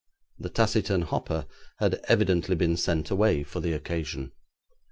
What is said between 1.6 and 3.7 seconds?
had evidently been sent away for